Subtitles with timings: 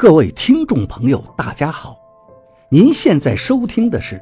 [0.00, 1.94] 各位听众朋友，大家好！
[2.70, 4.18] 您现在收听的是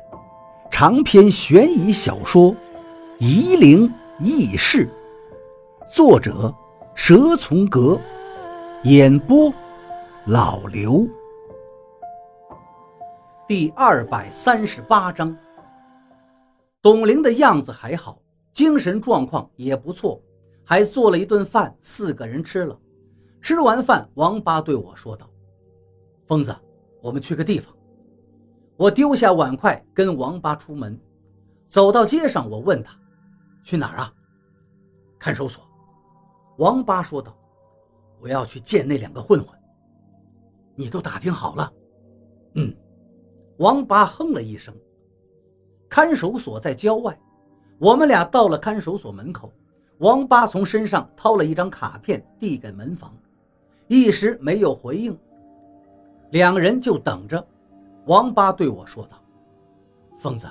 [0.72, 2.50] 长篇悬疑小说
[3.20, 3.88] 《夷陵
[4.19, 4.91] 轶事》，
[5.95, 6.53] 作者
[6.96, 7.96] 蛇从阁，
[8.83, 9.54] 演播
[10.27, 11.06] 老刘。
[13.47, 15.38] 第二百三十八章，
[16.83, 18.19] 董玲的样子还好，
[18.52, 20.20] 精神状况也不错，
[20.65, 22.77] 还做了一顿饭，四个人吃了。
[23.41, 25.30] 吃完饭，王八对我说道。
[26.29, 26.55] 疯子，
[27.01, 27.75] 我们去个地方。
[28.77, 31.01] 我丢下碗筷，跟王八出门，
[31.66, 32.93] 走到街上，我问他
[33.65, 34.12] ：“去哪儿啊？”
[35.19, 35.65] 看守所。
[36.59, 37.35] 王八说道
[38.21, 39.59] ：“我要去见那两个混混。”
[40.77, 41.73] 你都打听好了？
[42.57, 42.77] 嗯。
[43.57, 44.73] 王八哼了一声。
[45.88, 47.19] 看守所在郊外，
[47.79, 49.51] 我们俩到了看守所门口，
[50.01, 53.16] 王八从身上掏了一张卡片，递给门房，
[53.87, 55.19] 一时没有回应。
[56.30, 57.45] 两人就等着。
[58.06, 59.18] 王八对我说道
[60.18, 60.46] ：“疯子，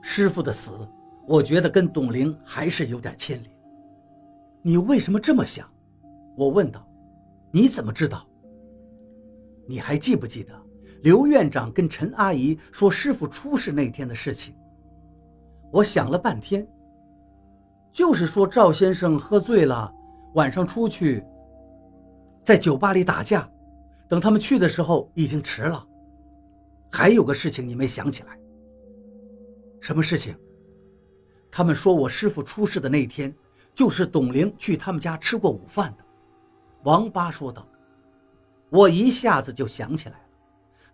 [0.00, 0.72] 师傅的死，
[1.26, 3.50] 我觉得跟董玲还是有点牵连。
[4.62, 5.68] 你为什么这么想？”
[6.36, 6.86] 我问道。
[7.52, 8.26] “你怎么知道？
[9.66, 10.52] 你还记不记得
[11.02, 14.54] 刘院长跟陈阿姨说师傅出事那天的事情？”
[15.72, 16.66] 我想了半天，
[17.92, 19.92] 就是说赵先生喝醉了，
[20.34, 21.24] 晚上出去，
[22.42, 23.48] 在酒吧里打架。
[24.10, 25.86] 等他们去的时候已经迟了。
[26.90, 28.36] 还有个事情你没想起来？
[29.80, 30.36] 什么事情？
[31.50, 33.32] 他们说我师傅出事的那天，
[33.72, 36.04] 就是董玲去他们家吃过午饭的。
[36.82, 37.64] 王八说道。
[38.68, 40.24] 我一下子就想起来了，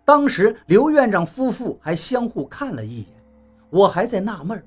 [0.03, 3.09] 当时刘院长夫妇还相互看了一眼，
[3.69, 4.63] 我还在纳闷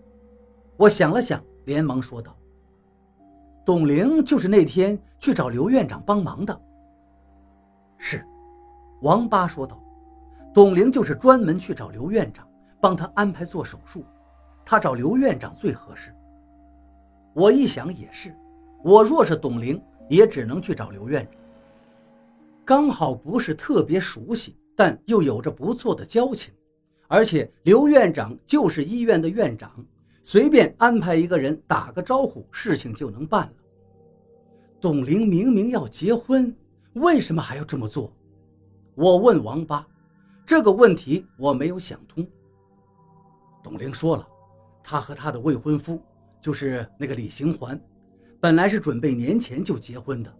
[0.77, 2.37] 我想了想，连忙说道
[3.67, 6.61] ：“董玲就是那天去找刘院长帮忙的。”
[7.98, 8.25] 是。
[9.03, 9.83] 王八说道
[10.53, 12.47] ：“董玲就是专门去找刘院长，
[12.81, 14.05] 帮他安排做手术。
[14.65, 16.15] 他找刘院长最合适。”
[17.33, 18.34] 我一想也是，
[18.84, 21.41] 我若是董玲，也只能去找刘院长。
[22.65, 26.53] 刚好不是特别熟悉，但又有着不错的交情，
[27.09, 29.71] 而且刘院长就是医院的院长，
[30.22, 33.53] 随便安排一个人打个招呼，事情就能办了。
[34.81, 36.55] 董玲明明要结婚，
[36.94, 38.12] 为什么还要这么做？
[39.00, 39.87] 我问王八
[40.44, 42.27] 这个问题，我没有想通。
[43.62, 44.28] 董玲说了，
[44.84, 45.99] 她和她的未婚夫，
[46.38, 47.81] 就是那个李行环，
[48.41, 50.31] 本来是准备年前就结婚的，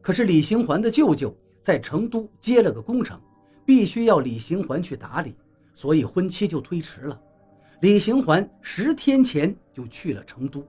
[0.00, 3.20] 可是李行环的舅舅在成都接了个工程，
[3.66, 5.36] 必须要李行环去打理，
[5.74, 7.20] 所以婚期就推迟了。
[7.82, 10.66] 李行环十天前就去了成都。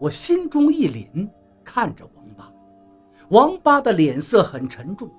[0.00, 1.28] 我心中一凛，
[1.62, 2.50] 看着王八，
[3.28, 5.10] 王八的脸色很沉重。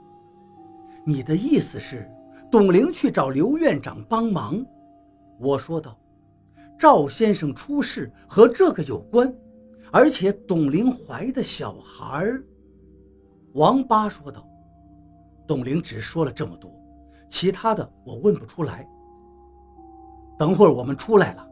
[1.10, 2.08] 你的意思是，
[2.52, 4.64] 董玲去找刘院长帮忙？
[5.40, 5.98] 我说道。
[6.78, 9.34] 赵先生出事和这个有关，
[9.92, 12.32] 而且董玲怀的小孩。
[13.54, 14.48] 王八说道。
[15.48, 16.72] 董玲只说了这么多，
[17.28, 18.88] 其他的我问不出来。
[20.38, 21.50] 等会儿我们出来了，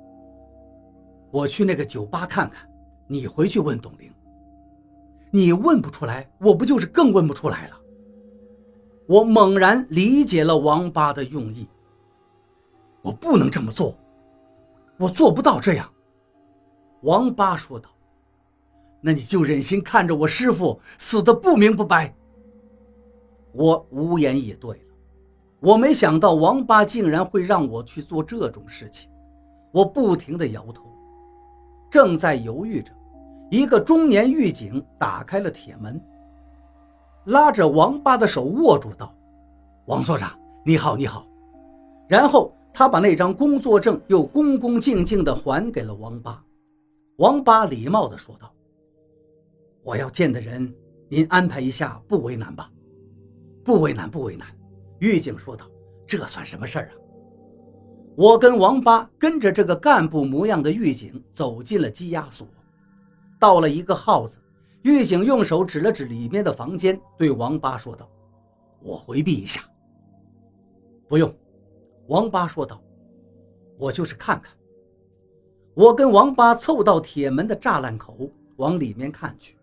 [1.31, 2.69] 我去那个酒吧看看，
[3.07, 4.13] 你回去问董玲。
[5.31, 7.76] 你问不出来，我不就是更问不出来了？
[9.07, 11.67] 我猛然理解了王八的用意。
[13.01, 13.97] 我不能这么做，
[14.97, 15.89] 我做不到这样。
[17.01, 17.89] 王八说道
[18.99, 22.13] ：“那你就忍心看着我师傅死的不明不白。”
[23.53, 24.83] 我无言以对了。
[25.59, 29.09] 我没想到王八竟然会让我去做这种事情。
[29.71, 30.83] 我不停地摇头，
[31.89, 32.91] 正在犹豫着，
[33.49, 35.99] 一个中年狱警打开了铁门。
[37.27, 39.13] 拉着王八的手握住道
[39.87, 41.27] ：“王所长，你好，你好。”
[42.07, 46.41] 然后他把那张工作证又恭恭敬敬地还给了王八。
[47.17, 48.49] 王八礼貌地说道
[49.83, 50.73] ：“我要见的人，
[51.09, 52.71] 您安排一下，不为难吧
[53.61, 54.47] ？”“不为难，不为难。”
[54.99, 55.65] 狱警说道
[56.07, 56.91] ，“这算什么事儿啊？”
[58.15, 62.47] 我跟王八跟着这个干部模样的狱警走进了羁押所，
[63.37, 64.39] 到了一个号子。
[64.83, 68.09] 狱警用手指了指里面的房间，对王八说道
[68.81, 69.61] ：“我回避一下。
[71.07, 71.33] ”“不用。”
[72.07, 72.81] 王八说道
[73.77, 74.53] ，“我就是看看。”
[75.75, 79.57] 我跟王八凑到铁门的栅栏口，往里面看去，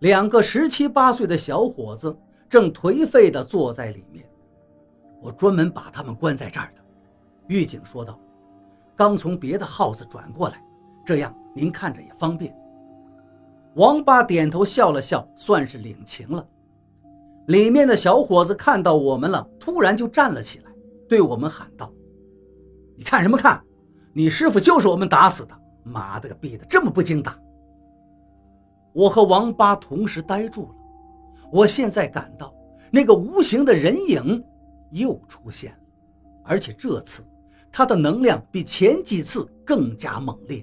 [0.00, 2.14] 两个十七八岁的小伙子
[2.48, 4.28] 正颓废地坐在里面。
[5.20, 6.82] 我专门把他们关在这儿的。”
[7.48, 8.18] 狱警说道
[8.94, 10.62] ，“刚从别的号子转过来，
[11.04, 12.54] 这样您看着也方便。”
[13.74, 16.46] 王八点头笑了笑，算是领情了。
[17.46, 20.70] 里面的小伙子看到我们了，突然就站了起来，
[21.08, 21.92] 对我们喊道
[22.96, 23.62] ：“你看什么看？
[24.12, 25.54] 你师傅就是我们打死的！
[25.84, 27.36] 妈的个逼的，这么不经打！”
[28.92, 30.74] 我和王八同时呆住了。
[31.50, 32.54] 我现在感到
[32.90, 34.44] 那个无形的人影
[34.90, 35.78] 又出现了，
[36.44, 37.22] 而且这次
[37.72, 40.62] 他的能量比前几次更加猛烈。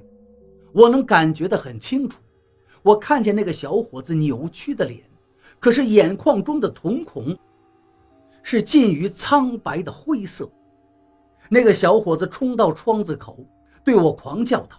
[0.71, 2.21] 我能感觉得很清楚，
[2.81, 5.03] 我看见那个小伙子扭曲的脸，
[5.59, 7.37] 可是眼眶中的瞳孔
[8.41, 10.49] 是近于苍白的灰色。
[11.49, 13.37] 那个小伙子冲到窗子口，
[13.83, 14.77] 对我狂叫道：“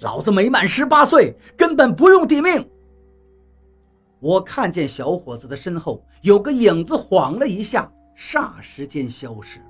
[0.00, 2.68] 老子没满十八岁，根本不用抵命！”
[4.20, 9.66] 我看见小伙子的身后有个影子晃了一下，霎时间消失了。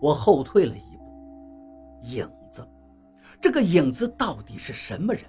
[0.00, 1.04] 我后退了一步，
[2.04, 2.66] 影子。
[3.40, 5.24] 这个影子到底是什么人？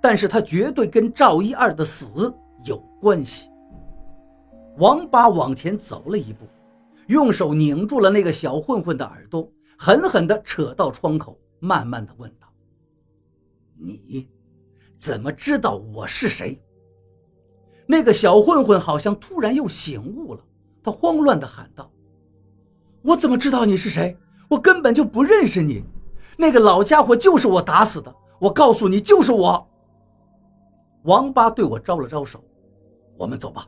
[0.00, 2.34] 但是他绝对跟赵一二的死
[2.64, 3.48] 有关系。
[4.78, 6.46] 王八往前走了一步，
[7.06, 12.46] 用手拧住了那个小混混的耳朵，狠狠地扯到窗口，慢慢地问道
[13.76, 14.28] ：“你
[14.96, 16.62] 怎么知道我是谁？”
[17.86, 20.40] 那个小混混好像突然又醒悟了，
[20.82, 21.90] 他慌乱地喊道
[23.02, 24.16] ：“我怎么知道你是谁？
[24.48, 25.84] 我根本就不认识你。”
[26.38, 29.69] 那个老家伙就是我打死的，我告诉你，就是我。
[31.02, 32.44] 王八对我招了招手，
[33.16, 33.66] 我们走吧。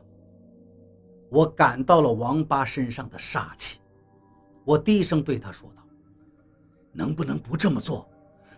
[1.29, 3.79] 我感到了王八身上的杀气，
[4.63, 5.83] 我低声对他说道
[6.93, 8.07] ：“能不能不这么做？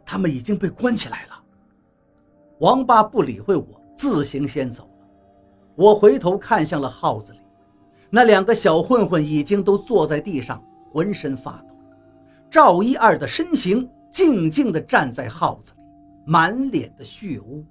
[0.06, 1.44] 他们已经被关起来了。”
[2.60, 5.08] 王八不理会我，自行先走了。
[5.76, 7.40] 我回头看向了耗子里，
[8.10, 11.76] 那两个小混混已经都坐在地上，浑身发抖。
[12.50, 13.90] 赵一二的身形。
[14.12, 15.80] 静静地站在耗子里，
[16.26, 17.66] 满脸的血污。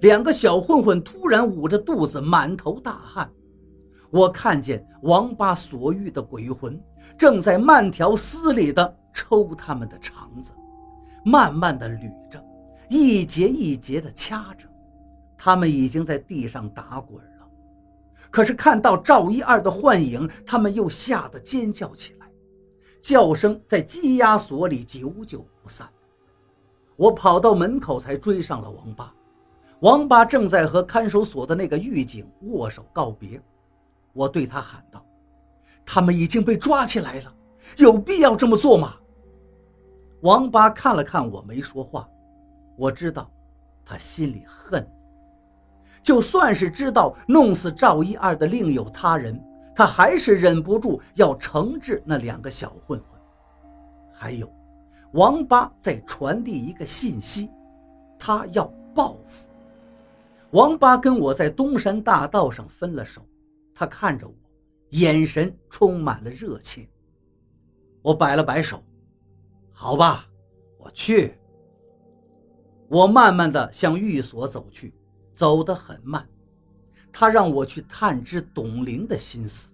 [0.00, 3.30] 两个小混混突然捂着肚子，满头大汗。
[4.10, 6.80] 我看见王八所遇的鬼魂
[7.18, 10.52] 正在慢条斯理地抽他们的肠子，
[11.24, 12.44] 慢慢地捋着，
[12.88, 14.68] 一节一节地掐着。
[15.36, 17.46] 他们已经在地上打滚了。
[18.30, 22.24] 可是看到赵一二的幻影，他们又吓得尖叫起来。
[23.02, 25.86] 叫声在羁押所里久久不散。
[26.96, 29.12] 我跑到门口才追上了王八。
[29.80, 33.40] 王八正在和看守所的那个狱警握手告别。
[34.12, 35.04] 我对他喊道
[35.84, 37.34] ：“他们已经被抓起来了，
[37.76, 38.94] 有必要这么做吗？”
[40.22, 42.08] 王八看了看我，没说话。
[42.76, 43.30] 我知道，
[43.84, 44.86] 他心里恨。
[46.02, 49.42] 就算是知道弄死赵一二的另有他人。
[49.76, 53.20] 他还是忍不住要惩治那两个小混混。
[54.12, 54.48] 还有，
[55.14, 57.50] 王八在传递一个信息，
[58.16, 59.43] 他要报复。
[60.54, 63.26] 王八跟我在东山大道上分了手，
[63.74, 64.32] 他看着我，
[64.90, 66.86] 眼神充满了热情。
[68.00, 68.80] 我摆了摆手，
[69.72, 70.28] 好吧，
[70.78, 71.34] 我去。
[72.86, 74.94] 我慢慢的向寓所走去，
[75.34, 76.24] 走得很慢。
[77.10, 79.72] 他让我去探知董玲的心思，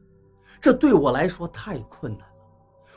[0.63, 2.35] 这对我来说太困难了。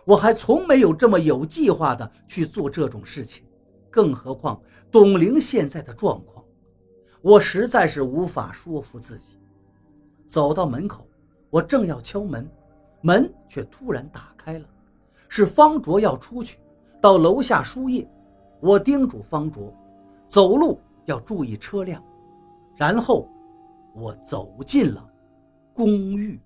[0.05, 3.43] 我还从没有这么有计划的去做这种事情，
[3.91, 6.32] 更何况董玲现在的状况，
[7.23, 9.39] 我实在是无法说服自己。
[10.27, 11.07] 走到门口，
[11.49, 12.47] 我正要敲门，
[13.01, 14.65] 门却突然打开了，
[15.27, 16.59] 是方卓要出去，
[17.01, 18.07] 到楼下输液。
[18.59, 19.73] 我叮嘱方卓，
[20.27, 22.03] 走路要注意车辆，
[22.75, 23.27] 然后。
[23.95, 25.07] 我走进了
[25.71, 26.41] 公寓。